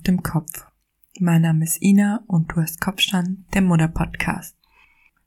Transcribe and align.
auf 0.00 0.04
dem 0.04 0.22
Kopf. 0.22 0.66
Mein 1.18 1.42
Name 1.42 1.62
ist 1.62 1.82
Ina 1.82 2.22
und 2.26 2.52
du 2.52 2.62
hast 2.62 2.80
Kopfstand, 2.80 3.40
der 3.52 3.60
Mutter 3.60 3.88
Podcast. 3.88 4.56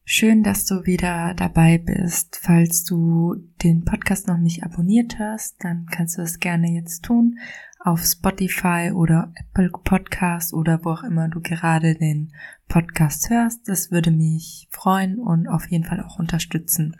Schön, 0.04 0.42
dass 0.42 0.66
du 0.66 0.88
wieder 0.88 1.36
dabei 1.36 1.78
bist. 1.78 2.40
Falls 2.42 2.84
du 2.84 3.36
den 3.62 3.86
Podcast 3.86 4.28
noch 4.28 4.40
nicht 4.40 4.64
abonniert 4.64 5.20
hast, 5.20 5.64
dann 5.64 5.86
kannst 5.91 6.18
du 6.18 6.22
das 6.22 6.40
gerne 6.40 6.72
jetzt 6.72 7.04
tun 7.04 7.38
auf 7.82 8.04
Spotify 8.04 8.91
oder 8.91 9.32
Apple 9.36 9.70
Podcast 9.70 10.55
oder 10.55 10.84
wo 10.84 10.90
auch 10.90 11.04
immer 11.04 11.28
du 11.28 11.40
gerade 11.40 11.94
den 11.94 12.34
Podcast 12.68 13.30
hörst. 13.30 13.70
Das 13.70 13.92
würde 13.92 14.10
mich 14.10 14.68
freuen 14.71 15.20
und 15.20 15.48
auf 15.48 15.70
jeden 15.70 15.84
Fall 15.84 16.02
auch 16.02 16.18
unterstützen. 16.18 16.96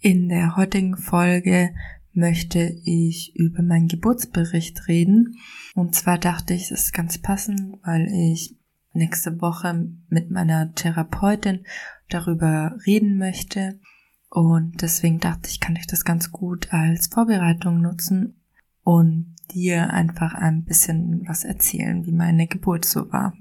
In 0.00 0.28
der 0.28 0.56
heutigen 0.56 0.98
Folge 0.98 1.70
möchte 2.18 2.76
ich 2.84 3.34
über 3.34 3.62
meinen 3.62 3.88
Geburtsbericht 3.88 4.88
reden. 4.88 5.38
Und 5.74 5.94
zwar 5.94 6.18
dachte 6.18 6.52
ich, 6.52 6.70
es 6.70 6.82
ist 6.82 6.92
ganz 6.92 7.16
passend, 7.18 7.78
weil 7.84 8.06
ich 8.08 8.56
nächste 8.92 9.40
Woche 9.40 9.88
mit 10.08 10.30
meiner 10.30 10.74
Therapeutin 10.74 11.64
darüber 12.10 12.76
reden 12.86 13.16
möchte. 13.16 13.80
Und 14.28 14.82
deswegen 14.82 15.20
dachte 15.20 15.48
ich, 15.48 15.60
kann 15.60 15.76
ich 15.76 15.86
das 15.86 16.04
ganz 16.04 16.32
gut 16.32 16.72
als 16.72 17.06
Vorbereitung 17.06 17.80
nutzen 17.80 18.34
und 18.82 19.36
dir 19.54 19.90
einfach 19.92 20.34
ein 20.34 20.64
bisschen 20.64 21.26
was 21.26 21.44
erzählen, 21.44 22.04
wie 22.04 22.12
meine 22.12 22.46
Geburt 22.46 22.84
so 22.84 23.10
war. 23.10 23.32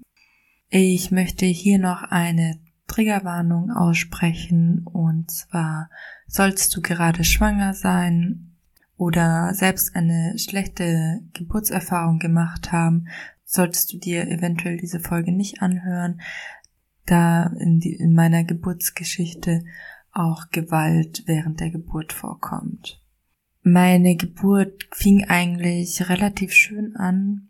Ich 0.70 1.12
möchte 1.12 1.46
hier 1.46 1.80
noch 1.80 2.04
eine 2.04 2.60
Triggerwarnung 2.88 3.72
aussprechen 3.72 4.86
und 4.86 5.32
zwar 5.32 5.90
sollst 6.28 6.76
du 6.76 6.82
gerade 6.82 7.24
schwanger 7.24 7.74
sein 7.74 8.57
oder 8.98 9.54
selbst 9.54 9.96
eine 9.96 10.38
schlechte 10.38 11.22
Geburtserfahrung 11.34 12.20
gemacht 12.20 12.72
haben, 12.72 13.08
solltest 13.46 13.94
du 13.94 13.98
dir 13.98 14.28
eventuell 14.28 14.78
diese 14.78 15.00
Folge 15.00 15.32
nicht 15.32 15.62
anhören, 15.62 16.20
da 17.06 17.54
in, 17.60 17.80
die, 17.80 17.94
in 17.94 18.14
meiner 18.14 18.44
Geburtsgeschichte 18.44 19.64
auch 20.12 20.50
Gewalt 20.50 21.24
während 21.28 21.60
der 21.60 21.70
Geburt 21.70 22.12
vorkommt. 22.12 23.02
Meine 23.62 24.16
Geburt 24.16 24.88
fing 24.92 25.26
eigentlich 25.26 26.10
relativ 26.10 26.52
schön 26.52 26.96
an. 26.96 27.50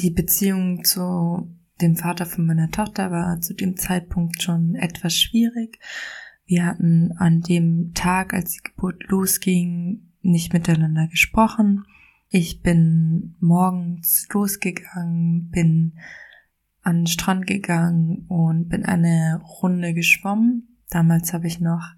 Die 0.00 0.10
Beziehung 0.10 0.84
zu 0.84 1.50
dem 1.80 1.96
Vater 1.96 2.26
von 2.26 2.46
meiner 2.46 2.70
Tochter 2.70 3.10
war 3.10 3.40
zu 3.40 3.54
dem 3.54 3.76
Zeitpunkt 3.76 4.42
schon 4.42 4.74
etwas 4.74 5.16
schwierig. 5.16 5.78
Wir 6.44 6.66
hatten 6.66 7.12
an 7.16 7.40
dem 7.40 7.92
Tag, 7.94 8.34
als 8.34 8.52
die 8.52 8.62
Geburt 8.62 9.04
losging, 9.08 10.09
nicht 10.22 10.52
miteinander 10.52 11.06
gesprochen. 11.08 11.84
Ich 12.28 12.62
bin 12.62 13.34
morgens 13.40 14.28
losgegangen, 14.32 15.50
bin 15.50 15.98
an 16.82 17.00
den 17.00 17.06
Strand 17.06 17.46
gegangen 17.46 18.26
und 18.28 18.68
bin 18.68 18.84
eine 18.84 19.40
Runde 19.62 19.94
geschwommen. 19.94 20.78
Damals 20.90 21.32
habe 21.32 21.46
ich 21.46 21.60
noch 21.60 21.94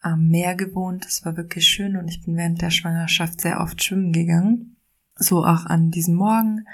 am 0.00 0.28
Meer 0.28 0.54
gewohnt. 0.54 1.06
Es 1.06 1.24
war 1.24 1.36
wirklich 1.36 1.66
schön 1.66 1.96
und 1.96 2.08
ich 2.08 2.24
bin 2.24 2.36
während 2.36 2.62
der 2.62 2.70
Schwangerschaft 2.70 3.40
sehr 3.40 3.60
oft 3.60 3.82
schwimmen 3.82 4.12
gegangen. 4.12 4.76
So 5.16 5.44
auch 5.44 5.66
an 5.66 5.90
diesem 5.90 6.14
Morgen 6.14 6.64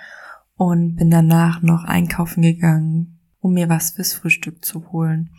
und 0.56 0.96
bin 0.96 1.10
danach 1.10 1.62
noch 1.62 1.84
einkaufen 1.84 2.42
gegangen, 2.42 3.20
um 3.40 3.54
mir 3.54 3.68
was 3.68 3.92
fürs 3.92 4.12
Frühstück 4.12 4.64
zu 4.64 4.92
holen. 4.92 5.30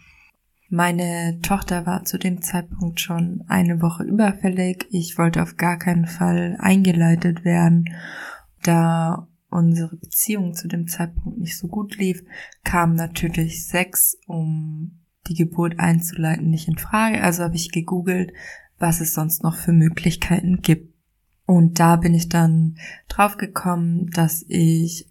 Meine 0.69 1.39
Tochter 1.41 1.85
war 1.85 2.05
zu 2.05 2.17
dem 2.17 2.41
Zeitpunkt 2.41 2.99
schon 2.99 3.43
eine 3.47 3.81
Woche 3.81 4.03
überfällig. 4.03 4.87
Ich 4.89 5.17
wollte 5.17 5.43
auf 5.43 5.57
gar 5.57 5.77
keinen 5.77 6.07
Fall 6.07 6.57
eingeleitet 6.59 7.45
werden. 7.45 7.85
Da 8.63 9.27
unsere 9.49 9.95
Beziehung 9.95 10.53
zu 10.53 10.67
dem 10.67 10.87
Zeitpunkt 10.87 11.39
nicht 11.39 11.57
so 11.57 11.67
gut 11.67 11.97
lief, 11.97 12.23
kam 12.63 12.95
natürlich 12.95 13.65
Sex, 13.67 14.17
um 14.27 14.99
die 15.27 15.35
Geburt 15.35 15.79
einzuleiten, 15.79 16.49
nicht 16.49 16.67
in 16.67 16.77
Frage. 16.77 17.21
Also 17.21 17.43
habe 17.43 17.55
ich 17.55 17.71
gegoogelt, 17.71 18.33
was 18.77 19.01
es 19.01 19.13
sonst 19.13 19.43
noch 19.43 19.55
für 19.55 19.71
Möglichkeiten 19.71 20.61
gibt. 20.61 20.93
Und 21.45 21.79
da 21.79 21.95
bin 21.95 22.13
ich 22.13 22.27
dann 22.27 22.77
draufgekommen, 23.07 24.09
dass 24.11 24.43
ich 24.47 25.07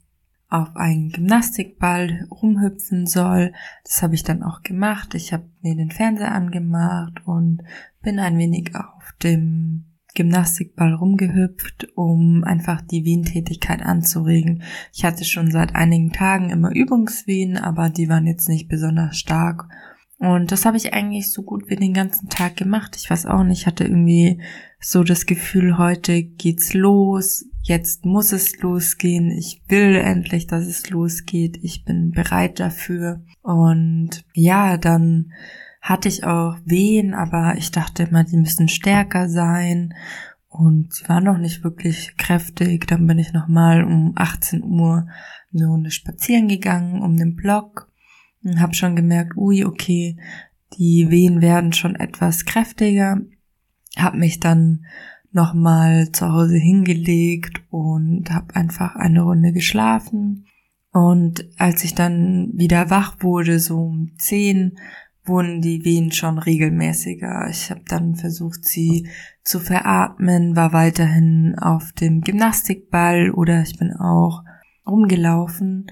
auf 0.48 0.76
einen 0.76 1.10
Gymnastikball 1.10 2.26
rumhüpfen 2.30 3.06
soll. 3.06 3.52
Das 3.84 4.02
habe 4.02 4.14
ich 4.14 4.22
dann 4.22 4.42
auch 4.42 4.62
gemacht. 4.62 5.14
Ich 5.14 5.32
habe 5.32 5.48
mir 5.62 5.74
den 5.74 5.90
Fernseher 5.90 6.32
angemacht 6.32 7.22
und 7.26 7.62
bin 8.02 8.18
ein 8.18 8.38
wenig 8.38 8.74
auf 8.74 9.12
dem 9.22 9.86
Gymnastikball 10.14 10.94
rumgehüpft, 10.94 11.88
um 11.96 12.44
einfach 12.44 12.80
die 12.82 13.04
Wehentätigkeit 13.04 13.82
anzuregen. 13.82 14.62
Ich 14.92 15.04
hatte 15.04 15.24
schon 15.24 15.50
seit 15.50 15.74
einigen 15.74 16.12
Tagen 16.12 16.50
immer 16.50 16.72
Übungswehen, 16.72 17.56
aber 17.56 17.90
die 17.90 18.08
waren 18.08 18.26
jetzt 18.26 18.48
nicht 18.48 18.68
besonders 18.68 19.18
stark. 19.18 19.68
Und 20.24 20.52
das 20.52 20.64
habe 20.64 20.78
ich 20.78 20.94
eigentlich 20.94 21.30
so 21.30 21.42
gut 21.42 21.68
wie 21.68 21.76
den 21.76 21.92
ganzen 21.92 22.30
Tag 22.30 22.56
gemacht. 22.56 22.96
Ich 22.96 23.10
weiß 23.10 23.26
auch 23.26 23.44
nicht, 23.44 23.60
ich 23.60 23.66
hatte 23.66 23.84
irgendwie 23.84 24.40
so 24.80 25.04
das 25.04 25.26
Gefühl, 25.26 25.76
heute 25.76 26.22
geht's 26.22 26.72
los, 26.72 27.44
jetzt 27.62 28.06
muss 28.06 28.32
es 28.32 28.58
losgehen, 28.60 29.30
ich 29.30 29.60
will 29.68 29.96
endlich, 29.96 30.46
dass 30.46 30.66
es 30.66 30.88
losgeht, 30.88 31.58
ich 31.62 31.84
bin 31.84 32.10
bereit 32.10 32.58
dafür. 32.58 33.22
Und 33.42 34.24
ja, 34.32 34.78
dann 34.78 35.30
hatte 35.82 36.08
ich 36.08 36.24
auch 36.24 36.56
Wehen, 36.64 37.12
aber 37.12 37.56
ich 37.58 37.70
dachte 37.70 38.04
immer, 38.04 38.24
die 38.24 38.38
müssen 38.38 38.68
stärker 38.68 39.28
sein. 39.28 39.92
Und 40.48 40.94
sie 40.94 41.06
waren 41.06 41.24
noch 41.24 41.38
nicht 41.38 41.64
wirklich 41.64 42.16
kräftig. 42.16 42.86
Dann 42.86 43.06
bin 43.06 43.18
ich 43.18 43.34
nochmal 43.34 43.84
um 43.84 44.12
18 44.16 44.64
Uhr 44.64 45.06
eine 45.52 45.66
Runde 45.66 45.90
spazieren 45.90 46.48
gegangen 46.48 47.02
um 47.02 47.18
den 47.18 47.36
Block 47.36 47.90
und 48.44 48.60
habe 48.60 48.74
schon 48.74 48.94
gemerkt, 48.94 49.36
ui, 49.36 49.64
okay, 49.64 50.16
die 50.78 51.10
Wehen 51.10 51.40
werden 51.40 51.72
schon 51.72 51.96
etwas 51.96 52.44
kräftiger 52.44 53.20
habe 53.96 54.18
mich 54.18 54.40
dann 54.40 54.84
nochmal 55.32 56.10
zu 56.12 56.32
Hause 56.32 56.56
hingelegt 56.56 57.62
und 57.70 58.30
habe 58.30 58.54
einfach 58.54 58.96
eine 58.96 59.22
Runde 59.22 59.52
geschlafen. 59.52 60.46
Und 60.92 61.44
als 61.58 61.82
ich 61.84 61.94
dann 61.94 62.50
wieder 62.54 62.90
wach 62.90 63.16
wurde, 63.20 63.58
so 63.58 63.78
um 63.78 64.12
zehn, 64.18 64.78
wurden 65.24 65.60
die 65.60 65.84
Wehen 65.84 66.12
schon 66.12 66.38
regelmäßiger. 66.38 67.48
Ich 67.50 67.70
habe 67.70 67.82
dann 67.88 68.14
versucht, 68.14 68.64
sie 68.64 69.08
zu 69.42 69.58
veratmen, 69.58 70.54
war 70.54 70.72
weiterhin 70.72 71.56
auf 71.58 71.92
dem 71.92 72.20
Gymnastikball 72.20 73.30
oder 73.30 73.62
ich 73.62 73.78
bin 73.78 73.92
auch 73.94 74.44
rumgelaufen. 74.86 75.86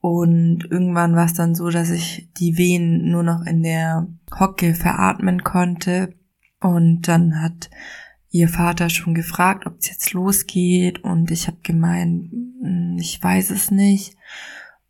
Und 0.00 0.64
irgendwann 0.70 1.16
war 1.16 1.24
es 1.26 1.34
dann 1.34 1.54
so, 1.54 1.70
dass 1.70 1.90
ich 1.90 2.28
die 2.38 2.56
Wehen 2.56 3.10
nur 3.10 3.22
noch 3.22 3.44
in 3.44 3.62
der 3.62 4.06
Hocke 4.38 4.74
veratmen 4.74 5.42
konnte. 5.42 6.14
Und 6.60 7.02
dann 7.08 7.40
hat 7.40 7.70
ihr 8.30 8.48
Vater 8.48 8.90
schon 8.90 9.14
gefragt, 9.14 9.66
ob 9.66 9.78
es 9.78 9.88
jetzt 9.88 10.12
losgeht. 10.12 11.02
Und 11.02 11.30
ich 11.30 11.46
habe 11.46 11.58
gemeint, 11.62 12.30
hm, 12.32 12.96
ich 12.98 13.22
weiß 13.22 13.50
es 13.50 13.70
nicht. 13.70 14.16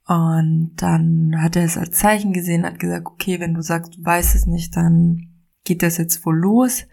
Und 0.07 0.73
dann 0.77 1.35
hat 1.41 1.57
er 1.57 1.65
es 1.65 1.77
als 1.77 1.91
Zeichen 1.93 2.33
gesehen, 2.33 2.65
hat 2.65 2.79
gesagt, 2.79 3.07
okay, 3.07 3.41
wenn 3.41 3.55
du 3.55 3.63
sagst, 3.63 3.97
du 3.97 4.05
weißt 4.05 4.35
es 4.35 4.47
nicht, 4.47 4.75
dann 4.77 5.29
geht 5.65 5.83
das 5.83 5.99
jetzt 5.99 6.25
wohl 6.25 6.39
los. 6.39 6.87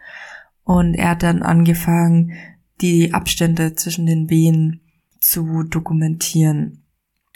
Und 0.63 0.95
er 0.95 1.11
hat 1.11 1.23
dann 1.23 1.41
angefangen, 1.41 2.33
die 2.81 3.13
Abstände 3.13 3.73
zwischen 3.75 4.05
den 4.05 4.29
Wehen 4.29 4.81
zu 5.19 5.63
dokumentieren. 5.63 6.84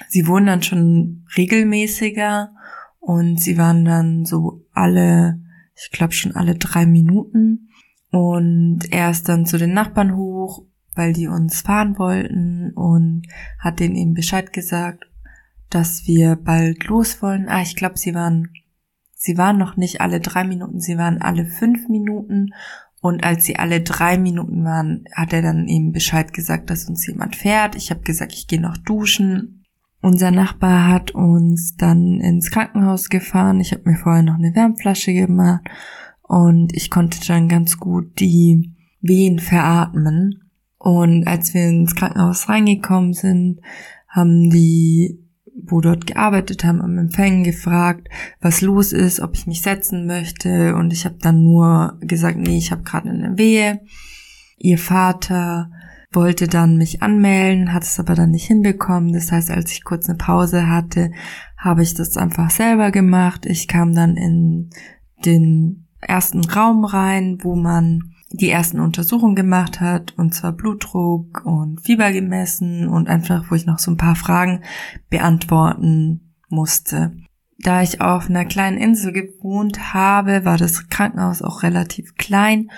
Sie 0.07 0.27
wurden 0.27 0.45
dann 0.45 0.63
schon 0.63 1.25
regelmäßiger 1.35 2.51
und 2.99 3.39
sie 3.39 3.57
waren 3.57 3.85
dann 3.85 4.25
so 4.25 4.65
alle 4.73 5.39
ich 5.81 5.91
glaube 5.91 6.13
schon 6.13 6.35
alle 6.35 6.55
drei 6.55 6.85
Minuten. 6.85 7.69
Und 8.11 8.81
er 8.91 9.11
ist 9.11 9.29
dann 9.29 9.45
zu 9.45 9.57
den 9.57 9.73
Nachbarn 9.73 10.15
hoch, 10.15 10.65
weil 10.95 11.13
die 11.13 11.27
uns 11.27 11.61
fahren 11.61 11.97
wollten 11.97 12.71
und 12.73 13.23
hat 13.59 13.79
denen 13.79 13.95
eben 13.95 14.13
Bescheid 14.13 14.51
gesagt, 14.51 15.05
dass 15.69 16.07
wir 16.07 16.35
bald 16.35 16.85
los 16.85 17.21
wollen. 17.21 17.47
Ah, 17.47 17.61
ich 17.61 17.75
glaube, 17.75 17.97
sie 17.97 18.15
waren, 18.15 18.49
sie 19.13 19.37
waren 19.37 19.57
noch 19.57 19.77
nicht 19.77 20.01
alle 20.01 20.19
drei 20.19 20.43
Minuten, 20.43 20.79
sie 20.81 20.97
waren 20.97 21.21
alle 21.21 21.45
fünf 21.45 21.87
Minuten. 21.87 22.53
Und 23.01 23.23
als 23.23 23.45
sie 23.45 23.55
alle 23.55 23.79
drei 23.81 24.17
Minuten 24.17 24.65
waren, 24.65 25.05
hat 25.13 25.31
er 25.31 25.41
dann 25.41 25.67
eben 25.67 25.93
Bescheid 25.93 26.33
gesagt, 26.33 26.69
dass 26.69 26.89
uns 26.89 27.05
jemand 27.07 27.35
fährt. 27.35 27.75
Ich 27.75 27.91
habe 27.91 28.01
gesagt, 28.01 28.33
ich 28.33 28.47
gehe 28.47 28.59
noch 28.59 28.75
duschen. 28.77 29.58
Unser 30.01 30.31
Nachbar 30.31 30.87
hat 30.87 31.11
uns 31.11 31.75
dann 31.75 32.21
ins 32.21 32.51
Krankenhaus 32.51 33.09
gefahren. 33.09 33.59
Ich 33.59 33.73
habe 33.73 33.89
mir 33.89 33.97
vorher 33.97 34.23
noch 34.23 34.35
eine 34.35 34.55
Wärmflasche 34.55 35.13
gemacht 35.13 35.61
und 36.21 36.73
ich 36.73 36.89
konnte 36.89 37.19
dann 37.27 37.49
ganz 37.49 37.77
gut 37.77 38.19
die 38.19 38.73
Wehen 39.01 39.39
veratmen. 39.39 40.43
Und 40.77 41.27
als 41.27 41.53
wir 41.53 41.67
ins 41.67 41.95
Krankenhaus 41.95 42.47
reingekommen 42.47 43.13
sind, 43.13 43.59
haben 44.07 44.49
die, 44.49 45.19
wo 45.65 45.81
dort 45.81 46.07
gearbeitet 46.07 46.63
haben, 46.63 46.81
am 46.81 46.97
Empfängen 46.97 47.43
gefragt, 47.43 48.07
was 48.39 48.61
los 48.61 48.93
ist, 48.93 49.19
ob 49.19 49.35
ich 49.35 49.47
mich 49.47 49.61
setzen 49.61 50.05
möchte. 50.07 50.75
Und 50.75 50.93
ich 50.93 51.03
habe 51.03 51.17
dann 51.19 51.43
nur 51.43 51.97
gesagt, 51.99 52.37
nee, 52.37 52.57
ich 52.57 52.71
habe 52.71 52.83
gerade 52.83 53.09
eine 53.09 53.37
Wehe. 53.37 53.81
Ihr 54.57 54.77
Vater 54.77 55.71
wollte 56.11 56.47
dann 56.47 56.77
mich 56.77 57.03
anmelden, 57.03 57.73
hat 57.73 57.83
es 57.83 57.99
aber 57.99 58.15
dann 58.15 58.31
nicht 58.31 58.47
hinbekommen. 58.47 59.13
Das 59.13 59.31
heißt, 59.31 59.51
als 59.51 59.71
ich 59.71 59.83
kurz 59.83 60.09
eine 60.09 60.17
Pause 60.17 60.67
hatte, 60.67 61.11
habe 61.57 61.83
ich 61.83 61.93
das 61.93 62.17
einfach 62.17 62.49
selber 62.49 62.91
gemacht. 62.91 63.45
Ich 63.45 63.67
kam 63.67 63.93
dann 63.93 64.17
in 64.17 64.69
den 65.25 65.87
ersten 66.01 66.43
Raum 66.45 66.85
rein, 66.85 67.39
wo 67.41 67.55
man 67.55 68.15
die 68.31 68.49
ersten 68.49 68.79
Untersuchungen 68.79 69.35
gemacht 69.35 69.81
hat, 69.81 70.13
und 70.17 70.33
zwar 70.33 70.51
Blutdruck 70.51 71.45
und 71.45 71.81
Fieber 71.81 72.11
gemessen 72.11 72.87
und 72.87 73.09
einfach, 73.09 73.49
wo 73.49 73.55
ich 73.55 73.65
noch 73.65 73.79
so 73.79 73.91
ein 73.91 73.97
paar 73.97 74.15
Fragen 74.15 74.63
beantworten 75.09 76.35
musste. 76.47 77.11
Da 77.61 77.81
ich 77.81 78.01
auf 78.01 78.29
einer 78.29 78.45
kleinen 78.45 78.77
Insel 78.77 79.11
gewohnt 79.11 79.93
habe, 79.93 80.45
war 80.45 80.57
das 80.57 80.87
Krankenhaus 80.89 81.41
auch 81.41 81.63
relativ 81.63 82.15
klein 82.15 82.69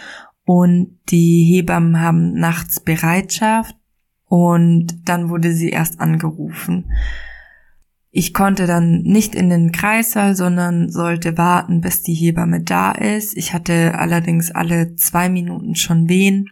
und 0.52 1.00
die 1.08 1.46
Hebammen 1.46 2.02
haben 2.02 2.34
nachts 2.34 2.82
Bereitschaft 2.82 3.74
und 4.26 5.08
dann 5.08 5.30
wurde 5.30 5.54
sie 5.54 5.70
erst 5.70 6.02
angerufen. 6.02 6.92
Ich 8.10 8.34
konnte 8.34 8.68
dann 8.68 9.02
nicht 9.04 9.34
in 9.34 9.50
den 9.50 9.72
Kreissaal, 9.72 10.36
sondern 10.36 10.90
sollte 10.90 11.38
warten, 11.38 11.80
bis 11.80 12.04
die 12.04 12.14
Hebamme 12.14 12.62
da 12.62 12.92
ist. 12.92 13.38
Ich 13.38 13.54
hatte 13.54 13.98
allerdings 13.98 14.52
alle 14.52 14.98
zwei 14.98 15.30
Minuten 15.30 15.76
schon 15.76 16.10
Wehen. 16.10 16.50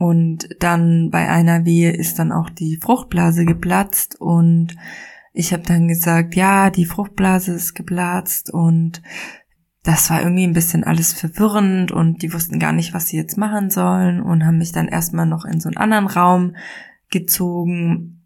Und 0.00 0.48
dann 0.58 1.10
bei 1.10 1.28
einer 1.28 1.64
Wehe 1.64 1.92
ist 1.92 2.18
dann 2.18 2.32
auch 2.32 2.50
die 2.50 2.80
Fruchtblase 2.82 3.44
geplatzt 3.44 4.20
und 4.20 4.74
ich 5.32 5.52
habe 5.52 5.62
dann 5.62 5.86
gesagt, 5.86 6.34
ja, 6.34 6.70
die 6.70 6.86
Fruchtblase 6.86 7.52
ist 7.52 7.74
geplatzt 7.74 8.52
und 8.52 9.00
das 9.88 10.10
war 10.10 10.20
irgendwie 10.20 10.44
ein 10.44 10.52
bisschen 10.52 10.84
alles 10.84 11.14
verwirrend 11.14 11.92
und 11.92 12.20
die 12.20 12.34
wussten 12.34 12.58
gar 12.58 12.72
nicht, 12.72 12.92
was 12.92 13.08
sie 13.08 13.16
jetzt 13.16 13.38
machen 13.38 13.70
sollen 13.70 14.20
und 14.20 14.44
haben 14.44 14.58
mich 14.58 14.70
dann 14.70 14.86
erstmal 14.86 15.24
noch 15.24 15.46
in 15.46 15.60
so 15.60 15.70
einen 15.70 15.78
anderen 15.78 16.06
Raum 16.06 16.56
gezogen 17.10 18.20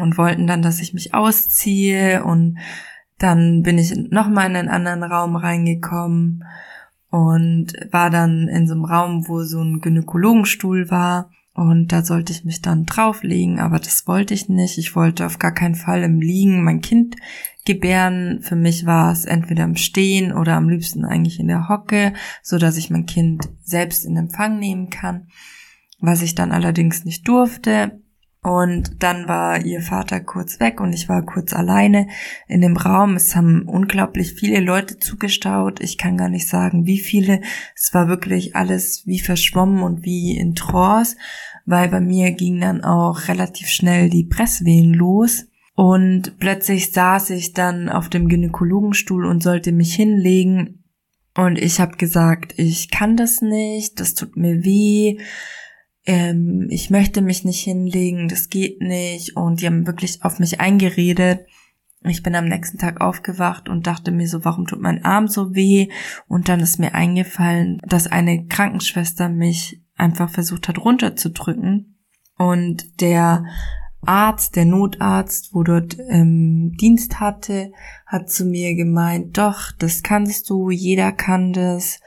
und 0.00 0.18
wollten 0.18 0.48
dann, 0.48 0.62
dass 0.62 0.80
ich 0.80 0.94
mich 0.94 1.14
ausziehe 1.14 2.24
und 2.24 2.58
dann 3.18 3.62
bin 3.62 3.78
ich 3.78 3.94
nochmal 4.10 4.50
in 4.50 4.56
einen 4.56 4.68
anderen 4.68 5.04
Raum 5.04 5.36
reingekommen 5.36 6.42
und 7.10 7.74
war 7.92 8.10
dann 8.10 8.48
in 8.48 8.66
so 8.66 8.74
einem 8.74 8.84
Raum, 8.84 9.28
wo 9.28 9.44
so 9.44 9.62
ein 9.62 9.80
Gynäkologenstuhl 9.80 10.90
war 10.90 11.30
und 11.56 11.88
da 11.88 12.04
sollte 12.04 12.34
ich 12.34 12.44
mich 12.44 12.60
dann 12.60 12.84
drauflegen, 12.84 13.60
aber 13.60 13.78
das 13.78 14.06
wollte 14.06 14.34
ich 14.34 14.50
nicht. 14.50 14.76
Ich 14.76 14.94
wollte 14.94 15.24
auf 15.24 15.38
gar 15.38 15.52
keinen 15.52 15.74
Fall 15.74 16.02
im 16.02 16.20
Liegen 16.20 16.62
mein 16.62 16.82
Kind 16.82 17.16
gebären. 17.64 18.40
Für 18.42 18.56
mich 18.56 18.84
war 18.84 19.10
es 19.10 19.24
entweder 19.24 19.64
im 19.64 19.76
Stehen 19.76 20.34
oder 20.34 20.54
am 20.54 20.68
liebsten 20.68 21.06
eigentlich 21.06 21.40
in 21.40 21.48
der 21.48 21.70
Hocke, 21.70 22.12
so 22.42 22.58
dass 22.58 22.76
ich 22.76 22.90
mein 22.90 23.06
Kind 23.06 23.48
selbst 23.62 24.04
in 24.04 24.18
Empfang 24.18 24.58
nehmen 24.58 24.90
kann. 24.90 25.28
Was 25.98 26.20
ich 26.20 26.34
dann 26.34 26.52
allerdings 26.52 27.06
nicht 27.06 27.26
durfte. 27.26 28.02
Und 28.46 29.02
dann 29.02 29.26
war 29.26 29.64
ihr 29.64 29.82
Vater 29.82 30.20
kurz 30.20 30.60
weg 30.60 30.80
und 30.80 30.92
ich 30.92 31.08
war 31.08 31.26
kurz 31.26 31.52
alleine 31.52 32.06
in 32.46 32.60
dem 32.60 32.76
Raum. 32.76 33.16
Es 33.16 33.34
haben 33.34 33.62
unglaublich 33.62 34.34
viele 34.34 34.60
Leute 34.60 35.00
zugestaut. 35.00 35.80
Ich 35.80 35.98
kann 35.98 36.16
gar 36.16 36.28
nicht 36.28 36.46
sagen, 36.46 36.86
wie 36.86 37.00
viele. 37.00 37.40
Es 37.74 37.92
war 37.92 38.06
wirklich 38.06 38.54
alles 38.54 39.02
wie 39.04 39.18
verschwommen 39.18 39.82
und 39.82 40.04
wie 40.04 40.38
in 40.38 40.54
Trance, 40.54 41.16
weil 41.64 41.88
bei 41.88 42.00
mir 42.00 42.30
ging 42.30 42.60
dann 42.60 42.84
auch 42.84 43.26
relativ 43.26 43.66
schnell 43.66 44.10
die 44.10 44.22
Presswehen 44.22 44.94
los. 44.94 45.46
Und 45.74 46.38
plötzlich 46.38 46.92
saß 46.92 47.30
ich 47.30 47.52
dann 47.52 47.88
auf 47.88 48.08
dem 48.08 48.28
Gynäkologenstuhl 48.28 49.26
und 49.26 49.42
sollte 49.42 49.72
mich 49.72 49.92
hinlegen. 49.96 50.84
Und 51.36 51.58
ich 51.58 51.80
habe 51.80 51.96
gesagt, 51.96 52.54
ich 52.58 52.92
kann 52.92 53.16
das 53.16 53.42
nicht, 53.42 53.98
das 53.98 54.14
tut 54.14 54.36
mir 54.36 54.62
weh 54.62 55.18
ähm, 56.06 56.68
ich 56.70 56.90
möchte 56.90 57.20
mich 57.20 57.44
nicht 57.44 57.62
hinlegen, 57.62 58.28
das 58.28 58.48
geht 58.48 58.80
nicht. 58.80 59.36
Und 59.36 59.60
die 59.60 59.66
haben 59.66 59.86
wirklich 59.86 60.22
auf 60.22 60.38
mich 60.38 60.60
eingeredet. 60.60 61.46
Ich 62.04 62.22
bin 62.22 62.36
am 62.36 62.46
nächsten 62.46 62.78
Tag 62.78 63.00
aufgewacht 63.00 63.68
und 63.68 63.86
dachte 63.86 64.12
mir 64.12 64.28
so, 64.28 64.44
warum 64.44 64.66
tut 64.66 64.80
mein 64.80 65.04
Arm 65.04 65.26
so 65.26 65.54
weh? 65.54 65.88
Und 66.28 66.48
dann 66.48 66.60
ist 66.60 66.78
mir 66.78 66.94
eingefallen, 66.94 67.80
dass 67.86 68.06
eine 68.06 68.46
Krankenschwester 68.46 69.28
mich 69.28 69.82
einfach 69.96 70.30
versucht 70.30 70.68
hat 70.68 70.78
runterzudrücken. 70.78 71.96
Und 72.38 73.00
der 73.00 73.44
Arzt, 74.02 74.54
der 74.54 74.66
Notarzt, 74.66 75.52
wo 75.52 75.64
dort 75.64 75.96
ähm, 76.08 76.76
Dienst 76.80 77.18
hatte, 77.18 77.72
hat 78.06 78.30
zu 78.30 78.44
mir 78.44 78.76
gemeint, 78.76 79.36
doch, 79.36 79.72
das 79.76 80.04
kannst 80.04 80.48
du, 80.50 80.70
jeder 80.70 81.10
kann 81.10 81.52
das. 81.52 81.98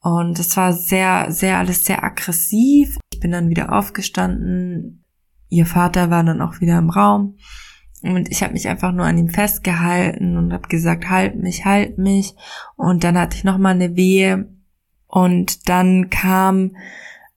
Und 0.00 0.38
es 0.38 0.56
war 0.56 0.74
sehr, 0.74 1.30
sehr, 1.30 1.58
alles 1.58 1.84
sehr 1.84 2.02
aggressiv. 2.02 2.98
Ich 3.20 3.22
bin 3.22 3.32
dann 3.32 3.50
wieder 3.50 3.70
aufgestanden. 3.70 5.04
Ihr 5.50 5.66
Vater 5.66 6.08
war 6.08 6.24
dann 6.24 6.40
auch 6.40 6.62
wieder 6.62 6.78
im 6.78 6.88
Raum. 6.88 7.36
Und 8.00 8.30
ich 8.30 8.42
habe 8.42 8.54
mich 8.54 8.66
einfach 8.66 8.92
nur 8.92 9.04
an 9.04 9.18
ihm 9.18 9.28
festgehalten 9.28 10.38
und 10.38 10.54
habe 10.54 10.68
gesagt, 10.68 11.10
halt 11.10 11.36
mich, 11.36 11.66
halt 11.66 11.98
mich. 11.98 12.34
Und 12.76 13.04
dann 13.04 13.18
hatte 13.18 13.36
ich 13.36 13.44
nochmal 13.44 13.74
eine 13.74 13.94
Wehe. 13.94 14.48
Und 15.06 15.68
dann 15.68 16.08
kam 16.08 16.76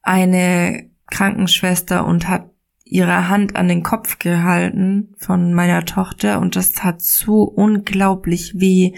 eine 0.02 0.90
Krankenschwester 1.08 2.06
und 2.06 2.30
hat 2.30 2.50
ihre 2.86 3.28
Hand 3.28 3.58
an 3.58 3.68
den 3.68 3.84
Kopf 3.84 4.20
gehalten 4.20 5.16
von 5.18 5.54
meiner 5.54 5.84
Tochter 5.84 6.40
und 6.40 6.56
das 6.56 6.72
tat 6.72 7.02
so 7.02 7.42
unglaublich 7.44 8.58
weh, 8.58 8.94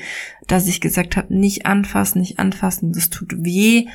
dass 0.46 0.68
ich 0.68 0.82
gesagt 0.82 1.18
habe, 1.18 1.34
nicht 1.34 1.66
anfassen, 1.66 2.20
nicht 2.20 2.38
anfassen, 2.38 2.92
das 2.92 3.10
tut 3.10 3.44
weh. 3.44 3.88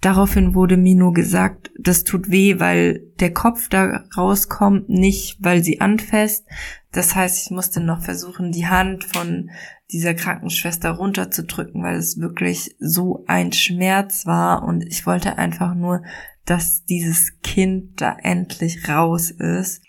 Daraufhin 0.00 0.54
wurde 0.54 0.76
mir 0.76 0.94
nur 0.94 1.12
gesagt, 1.12 1.70
das 1.78 2.04
tut 2.04 2.30
weh, 2.30 2.58
weil 2.58 3.02
der 3.20 3.34
Kopf 3.34 3.68
da 3.68 4.04
rauskommt, 4.16 4.88
nicht 4.88 5.36
weil 5.40 5.62
sie 5.62 5.80
anfasst. 5.80 6.46
Das 6.92 7.14
heißt, 7.14 7.44
ich 7.44 7.50
musste 7.50 7.80
noch 7.80 8.02
versuchen, 8.02 8.50
die 8.50 8.66
Hand 8.66 9.04
von 9.04 9.50
dieser 9.92 10.14
Krankenschwester 10.14 10.90
runterzudrücken, 10.92 11.82
weil 11.82 11.96
es 11.96 12.18
wirklich 12.18 12.76
so 12.78 13.24
ein 13.26 13.52
Schmerz 13.52 14.24
war 14.24 14.62
und 14.62 14.84
ich 14.86 15.06
wollte 15.06 15.36
einfach 15.36 15.74
nur 15.74 16.02
dass 16.50 16.84
dieses 16.84 17.40
Kind 17.42 18.00
da 18.00 18.16
endlich 18.22 18.88
raus 18.88 19.30
ist. 19.30 19.82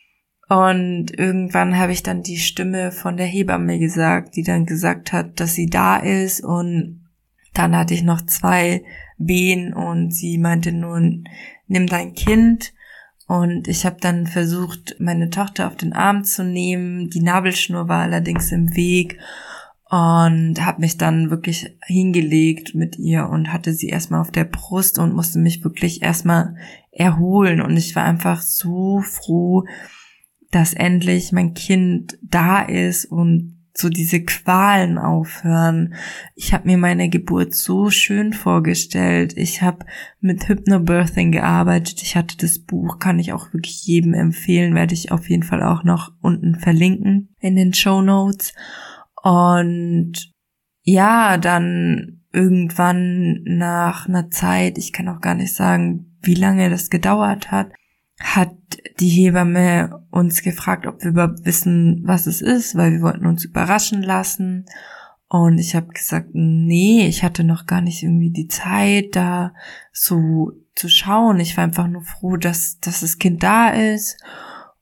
Und 0.47 1.07
irgendwann 1.17 1.77
habe 1.77 1.91
ich 1.91 2.03
dann 2.03 2.21
die 2.21 2.37
Stimme 2.37 2.91
von 2.91 3.17
der 3.17 3.25
Hebamme 3.25 3.79
gesagt, 3.79 4.35
die 4.35 4.43
dann 4.43 4.65
gesagt 4.65 5.11
hat, 5.11 5.39
dass 5.39 5.55
sie 5.55 5.65
da 5.65 5.97
ist. 5.97 6.43
Und 6.43 7.00
dann 7.53 7.75
hatte 7.75 7.93
ich 7.93 8.03
noch 8.03 8.21
zwei 8.21 8.83
Wehen 9.17 9.73
und 9.73 10.11
sie 10.11 10.37
meinte 10.37 10.71
nun, 10.71 11.25
nimm 11.67 11.87
dein 11.87 12.13
Kind. 12.13 12.73
Und 13.27 13.67
ich 13.67 13.85
habe 13.85 13.97
dann 14.01 14.27
versucht, 14.27 14.95
meine 14.99 15.29
Tochter 15.29 15.67
auf 15.67 15.75
den 15.75 15.93
Arm 15.93 16.23
zu 16.23 16.43
nehmen. 16.43 17.09
Die 17.09 17.21
Nabelschnur 17.21 17.87
war 17.87 18.01
allerdings 18.01 18.51
im 18.51 18.75
Weg 18.75 19.19
und 19.91 20.65
habe 20.65 20.79
mich 20.79 20.97
dann 20.97 21.29
wirklich 21.29 21.77
hingelegt 21.85 22.75
mit 22.75 22.97
ihr 22.97 23.27
und 23.27 23.51
hatte 23.51 23.73
sie 23.73 23.89
erstmal 23.89 24.21
auf 24.21 24.31
der 24.31 24.45
Brust 24.45 24.99
und 24.99 25.13
musste 25.13 25.37
mich 25.37 25.65
wirklich 25.65 26.01
erstmal 26.01 26.55
erholen 26.91 27.61
und 27.61 27.75
ich 27.75 27.93
war 27.93 28.05
einfach 28.05 28.41
so 28.41 29.01
froh, 29.01 29.65
dass 30.49 30.73
endlich 30.73 31.33
mein 31.33 31.53
Kind 31.53 32.17
da 32.21 32.61
ist 32.61 33.03
und 33.03 33.60
so 33.73 33.89
diese 33.89 34.23
Qualen 34.23 34.97
aufhören. 34.97 35.93
Ich 36.35 36.53
habe 36.53 36.67
mir 36.67 36.77
meine 36.77 37.09
Geburt 37.09 37.53
so 37.55 37.89
schön 37.89 38.33
vorgestellt. 38.33 39.33
Ich 39.37 39.61
habe 39.61 39.85
mit 40.19 40.47
Hypnobirthing 40.47 41.31
gearbeitet. 41.31 42.01
Ich 42.01 42.15
hatte 42.15 42.37
das 42.37 42.59
Buch, 42.59 42.99
kann 42.99 43.19
ich 43.19 43.33
auch 43.33 43.53
wirklich 43.53 43.85
jedem 43.85 44.13
empfehlen, 44.13 44.75
werde 44.75 44.93
ich 44.93 45.11
auf 45.11 45.29
jeden 45.29 45.43
Fall 45.43 45.63
auch 45.63 45.83
noch 45.83 46.11
unten 46.21 46.55
verlinken 46.55 47.29
in 47.39 47.55
den 47.55 47.73
Show 47.73 48.01
Notes. 48.01 48.53
Und 49.23 50.31
ja, 50.83 51.37
dann 51.37 52.21
irgendwann 52.33 53.43
nach 53.43 54.07
einer 54.07 54.29
Zeit, 54.29 54.77
ich 54.77 54.93
kann 54.93 55.07
auch 55.07 55.21
gar 55.21 55.35
nicht 55.35 55.53
sagen, 55.53 56.17
wie 56.21 56.35
lange 56.35 56.69
das 56.69 56.89
gedauert 56.89 57.51
hat, 57.51 57.71
hat 58.21 58.53
die 58.99 59.09
Hebamme 59.09 60.05
uns 60.11 60.43
gefragt, 60.43 60.85
ob 60.85 61.03
wir 61.03 61.11
überhaupt 61.11 61.45
wissen, 61.45 62.01
was 62.05 62.27
es 62.27 62.41
ist, 62.41 62.75
weil 62.75 62.91
wir 62.91 63.01
wollten 63.01 63.25
uns 63.25 63.43
überraschen 63.43 64.03
lassen. 64.03 64.65
Und 65.27 65.57
ich 65.57 65.75
habe 65.75 65.87
gesagt, 65.87 66.29
nee, 66.33 67.07
ich 67.07 67.23
hatte 67.23 67.43
noch 67.43 67.65
gar 67.65 67.81
nicht 67.81 68.03
irgendwie 68.03 68.31
die 68.31 68.47
Zeit, 68.47 69.15
da 69.15 69.53
so 69.91 70.51
zu 70.75 70.89
schauen. 70.89 71.39
Ich 71.39 71.57
war 71.57 71.63
einfach 71.63 71.87
nur 71.87 72.03
froh, 72.03 72.37
dass, 72.37 72.79
dass 72.79 72.99
das 72.99 73.17
Kind 73.17 73.41
da 73.41 73.69
ist. 73.69 74.17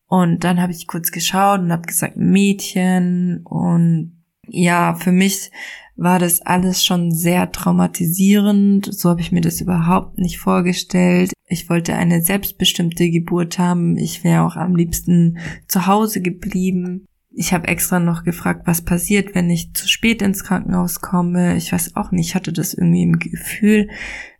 Und 0.07 0.43
dann 0.43 0.59
habe 0.59 0.71
ich 0.71 0.87
kurz 0.87 1.11
geschaut 1.11 1.59
und 1.59 1.71
habe 1.71 1.83
gesagt, 1.83 2.17
Mädchen. 2.17 3.41
Und 3.45 4.23
ja, 4.47 4.95
für 4.95 5.11
mich 5.11 5.51
war 5.99 6.17
das 6.17 6.41
alles 6.41 6.85
schon 6.85 7.11
sehr 7.11 7.51
traumatisierend. 7.51 8.89
So 8.93 9.09
habe 9.09 9.21
ich 9.21 9.31
mir 9.31 9.41
das 9.41 9.59
überhaupt 9.59 10.17
nicht 10.17 10.39
vorgestellt. 10.39 11.33
Ich 11.45 11.69
wollte 11.69 11.95
eine 11.95 12.21
selbstbestimmte 12.21 13.09
Geburt 13.09 13.59
haben. 13.59 13.97
Ich 13.97 14.23
wäre 14.23 14.43
auch 14.43 14.55
am 14.55 14.75
liebsten 14.75 15.39
zu 15.67 15.87
Hause 15.87 16.21
geblieben. 16.21 17.05
Ich 17.31 17.53
habe 17.53 17.67
extra 17.67 17.99
noch 17.99 18.23
gefragt, 18.23 18.61
was 18.65 18.81
passiert, 18.81 19.35
wenn 19.35 19.49
ich 19.49 19.73
zu 19.73 19.87
spät 19.87 20.21
ins 20.21 20.43
Krankenhaus 20.43 21.01
komme. 21.01 21.57
Ich 21.57 21.71
weiß 21.71 21.95
auch 21.95 22.11
nicht, 22.11 22.29
ich 22.29 22.35
hatte 22.35 22.53
das 22.53 22.73
irgendwie 22.73 23.03
im 23.03 23.19
Gefühl. 23.19 23.89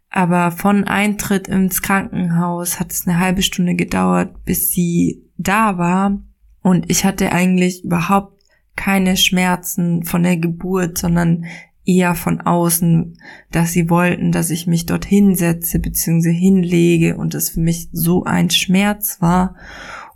Aber 0.10 0.52
von 0.52 0.86
Eintritt 0.86 1.48
ins 1.48 1.82
Krankenhaus 1.82 2.80
hat 2.80 2.92
es 2.92 3.06
eine 3.06 3.20
halbe 3.20 3.42
Stunde 3.42 3.76
gedauert, 3.76 4.46
bis 4.46 4.72
sie 4.72 5.24
da 5.38 5.78
war. 5.78 6.20
Und 6.62 6.90
ich 6.90 7.06
hatte 7.06 7.32
eigentlich 7.32 7.84
überhaupt 7.84 8.39
keine 8.80 9.18
Schmerzen 9.18 10.04
von 10.04 10.24
der 10.24 10.38
Geburt, 10.38 10.98
sondern 10.98 11.46
eher 11.86 12.16
von 12.16 12.40
außen, 12.40 13.18
dass 13.52 13.74
sie 13.74 13.90
wollten, 13.90 14.32
dass 14.32 14.52
ich 14.52 14.68
mich 14.68 14.86
dort 14.86 15.04
hinsetze 15.04 15.80
bzw. 15.80 16.32
hinlege 16.32 17.18
und 17.18 17.36
es 17.36 17.50
für 17.50 17.60
mich 17.60 17.90
so 17.92 18.24
ein 18.24 18.50
Schmerz 18.50 19.18
war 19.20 19.56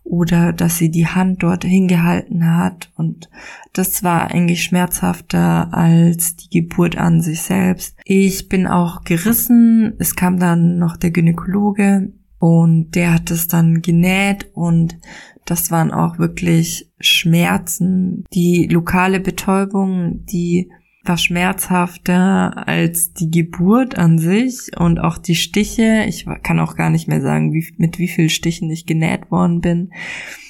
oder 0.06 0.54
dass 0.54 0.78
sie 0.78 0.90
die 0.90 1.08
Hand 1.08 1.44
dort 1.44 1.66
hingehalten 1.66 2.56
hat 2.56 2.90
und 2.96 3.30
das 3.74 4.02
war 4.02 4.32
eigentlich 4.32 4.64
schmerzhafter 4.64 5.74
als 5.74 6.38
die 6.38 6.62
Geburt 6.62 6.98
an 6.98 7.22
sich 7.22 7.42
selbst. 7.42 7.98
Ich 8.06 8.48
bin 8.48 8.66
auch 8.66 9.04
gerissen, 9.04 9.94
es 10.00 10.16
kam 10.16 10.40
dann 10.40 10.78
noch 10.78 10.96
der 10.96 11.12
Gynäkologe 11.12 12.14
und 12.44 12.92
der 12.92 13.14
hat 13.14 13.32
es 13.32 13.48
dann 13.48 13.82
genäht 13.82 14.50
und 14.54 14.98
das 15.46 15.72
waren 15.72 15.92
auch 15.92 16.20
wirklich 16.20 16.92
Schmerzen. 17.00 18.26
Die 18.34 18.68
lokale 18.70 19.22
Betäubung, 19.22 20.26
die 20.26 20.70
war 21.06 21.18
schmerzhafter 21.18 22.68
als 22.68 23.14
die 23.14 23.32
Geburt 23.32 23.98
an 23.98 24.20
sich 24.20 24.72
und 24.78 25.00
auch 25.00 25.18
die 25.18 25.36
Stiche. 25.36 26.04
Ich 26.10 26.26
kann 26.44 26.60
auch 26.60 26.76
gar 26.76 26.90
nicht 26.90 27.08
mehr 27.08 27.22
sagen, 27.22 27.54
wie, 27.54 27.66
mit 27.78 27.98
wie 27.98 28.10
vielen 28.10 28.28
Stichen 28.28 28.70
ich 28.70 28.86
genäht 28.86 29.32
worden 29.32 29.62
bin. 29.62 29.94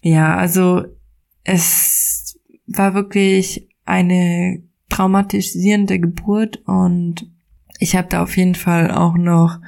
Ja, 0.01 0.35
also 0.35 0.85
es 1.43 2.39
war 2.65 2.95
wirklich 2.95 3.69
eine 3.85 4.63
traumatisierende 4.89 5.99
Geburt 5.99 6.63
und 6.65 7.29
ich 7.77 7.95
habe 7.95 8.07
da 8.09 8.23
auf 8.23 8.35
jeden 8.35 8.55
Fall 8.55 8.89
auch 8.89 9.15
noch 9.15 9.59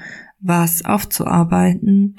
was 0.46 0.86
aufzuarbeiten. 0.86 2.16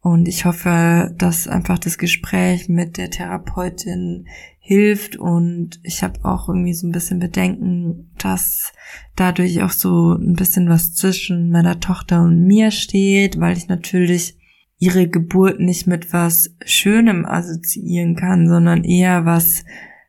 Und 0.00 0.28
ich 0.28 0.44
hoffe, 0.44 1.14
dass 1.18 1.48
einfach 1.48 1.78
das 1.78 1.98
Gespräch 1.98 2.68
mit 2.68 2.96
der 2.96 3.10
Therapeutin 3.10 4.26
hilft 4.68 5.16
und 5.16 5.80
ich 5.82 6.02
habe 6.02 6.22
auch 6.24 6.48
irgendwie 6.48 6.74
so 6.74 6.86
ein 6.86 6.92
bisschen 6.92 7.18
Bedenken, 7.18 8.10
dass 8.18 8.74
dadurch 9.16 9.62
auch 9.62 9.70
so 9.70 10.12
ein 10.12 10.34
bisschen 10.34 10.68
was 10.68 10.94
zwischen 10.94 11.50
meiner 11.50 11.80
Tochter 11.80 12.22
und 12.22 12.46
mir 12.46 12.70
steht, 12.70 13.40
weil 13.40 13.56
ich 13.56 13.68
natürlich 13.68 14.36
ihre 14.78 15.08
Geburt 15.08 15.58
nicht 15.58 15.86
mit 15.86 16.12
was 16.12 16.54
Schönem 16.64 17.24
assoziieren 17.24 18.14
kann, 18.14 18.46
sondern 18.46 18.84
eher 18.84 19.24
was 19.24 19.64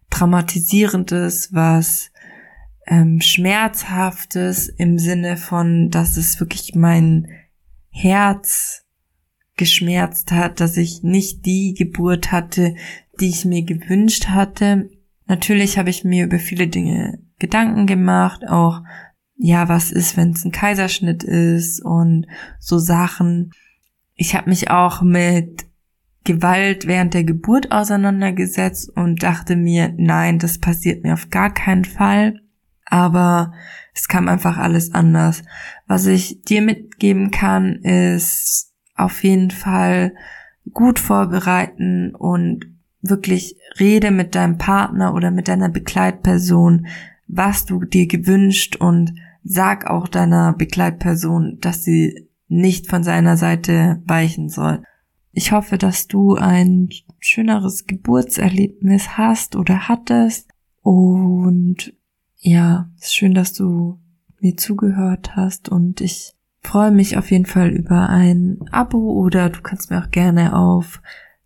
Traumatisierendes, 0.10 1.54
was 1.54 2.12
ähm, 2.86 3.22
Schmerzhaftes 3.22 4.68
im 4.68 5.00
Sinne 5.00 5.38
von, 5.38 5.90
dass 5.90 6.18
es 6.18 6.40
wirklich 6.40 6.76
mein 6.76 7.28
Herz 8.02 8.86
geschmerzt 9.58 10.32
hat, 10.32 10.60
dass 10.60 10.78
ich 10.78 11.04
nicht 11.04 11.46
die 11.46 11.74
Geburt 11.78 12.32
hatte, 12.32 12.76
die 13.20 13.30
ich 13.30 13.46
mir 13.46 13.64
gewünscht 13.64 14.28
hatte. 14.28 14.90
Natürlich 15.28 15.78
habe 15.78 15.90
ich 15.90 16.04
mir 16.04 16.26
über 16.26 16.40
viele 16.40 16.68
Dinge 16.68 17.20
Gedanken 17.40 17.86
gemacht, 17.86 18.48
auch 18.48 18.82
ja, 19.36 19.70
was 19.70 19.92
ist, 19.92 20.18
wenn 20.18 20.32
es 20.32 20.44
ein 20.44 20.52
Kaiserschnitt 20.52 21.24
ist 21.24 21.84
und 21.84 22.26
so 22.60 22.78
Sachen. 22.78 23.52
Ich 24.16 24.36
habe 24.36 24.50
mich 24.50 24.70
auch 24.70 25.02
mit 25.02 25.66
Gewalt 26.26 26.88
während 26.88 27.14
der 27.14 27.24
Geburt 27.24 27.72
auseinandergesetzt 27.72 28.90
und 28.96 29.24
dachte 29.24 29.56
mir, 29.56 29.94
nein, 29.98 30.40
das 30.40 30.60
passiert 30.60 31.04
mir 31.04 31.14
auf 31.14 31.30
gar 31.30 31.54
keinen 31.54 31.86
Fall. 31.86 32.42
Aber 32.86 33.54
es 33.94 34.08
kam 34.08 34.28
einfach 34.28 34.58
alles 34.58 34.94
anders. 34.94 35.44
Was 35.90 36.06
ich 36.06 36.44
dir 36.44 36.62
mitgeben 36.62 37.32
kann, 37.32 37.78
ist 37.78 38.72
auf 38.96 39.24
jeden 39.24 39.50
Fall 39.50 40.14
gut 40.72 41.00
vorbereiten 41.00 42.14
und 42.14 42.68
wirklich 43.02 43.56
rede 43.80 44.12
mit 44.12 44.36
deinem 44.36 44.60
Partner 44.60 45.16
oder 45.16 45.32
mit 45.32 45.48
deiner 45.48 45.68
Begleitperson, 45.68 46.86
was 47.28 47.66
du 47.66 47.84
dir 47.86 48.06
gewünscht 48.06 48.76
und 48.76 49.16
sag 49.44 49.88
auch 49.88 50.08
deiner 50.08 50.54
Begleitperson, 50.54 51.58
dass 51.60 51.84
sie 51.84 52.30
nicht 52.48 52.88
von 52.88 53.04
seiner 53.04 53.36
Seite 53.36 54.04
weichen 54.06 54.50
soll. 54.50 54.84
Ich 55.32 55.52
hoffe, 55.52 55.80
dass 55.80 56.08
du 56.08 56.36
ein 56.36 56.90
schöneres 57.18 57.88
Geburtserlebnis 57.88 59.18
hast 59.18 59.56
oder 59.56 59.90
hattest 59.90 60.52
und 60.84 61.96
ja, 62.38 62.92
es 63.00 63.08
ist 63.08 63.16
schön, 63.16 63.34
dass 63.34 63.54
du 63.54 63.98
mir 64.42 64.58
zugehört 64.58 65.36
hast 65.36 65.70
und 65.70 66.02
ich 66.02 66.36
freue 66.62 66.92
mich 66.92 67.18
auf 67.18 67.32
jeden 67.32 67.46
Fall 67.46 67.70
über 67.70 68.10
ein 68.10 68.60
Abo 68.72 69.14
oder 69.14 69.50
du 69.50 69.62
kannst 69.62 69.90
mir 69.90 70.04
auch 70.04 70.12
gerne 70.12 70.56
auf 70.56 71.02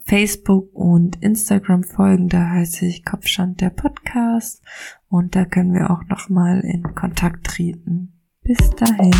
Facebook 0.05 0.69
und 0.73 1.21
Instagram 1.21 1.83
folgen. 1.83 2.27
Da 2.29 2.49
heiße 2.49 2.85
ich 2.85 3.05
Kopfstand 3.05 3.61
der 3.61 3.69
Podcast 3.69 4.61
und 5.07 5.35
da 5.35 5.45
können 5.45 5.73
wir 5.73 5.91
auch 5.91 6.03
nochmal 6.09 6.59
in 6.61 6.95
Kontakt 6.95 7.45
treten. 7.45 8.13
Bis 8.43 8.69
dahin. 8.71 9.13